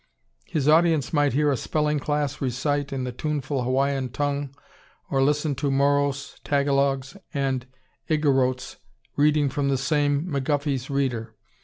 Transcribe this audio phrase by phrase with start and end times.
[0.47, 4.49] His audience might hear a spelling class recite in the tuneful Hawaiian tongue
[5.11, 7.67] or listen to Moros, Tagalogs, and
[8.09, 8.77] Igorrotes
[9.15, 11.35] reading from the same "McGuffey's Reader."